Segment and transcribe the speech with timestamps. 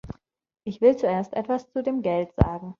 [0.63, 2.69] Ich will zuerst etwas zu dem Geld sagen.